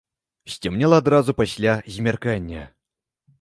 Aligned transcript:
Сцямнела 0.53 0.97
адразу 1.01 1.35
пасля 1.41 1.75
змяркання. 1.97 2.65